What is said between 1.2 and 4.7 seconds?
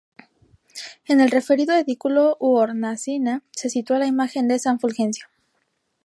el referido edículo u hornacina se sitúa la imagen de